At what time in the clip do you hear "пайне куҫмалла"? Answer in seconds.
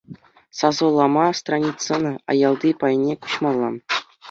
2.83-3.71